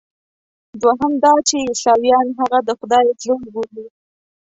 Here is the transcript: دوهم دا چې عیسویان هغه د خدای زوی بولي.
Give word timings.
دوهم 0.81 1.11
دا 1.23 1.33
چې 1.47 1.57
عیسویان 1.67 2.27
هغه 2.39 2.59
د 2.67 2.69
خدای 2.79 3.05
زوی 3.23 3.43
بولي. 3.53 3.85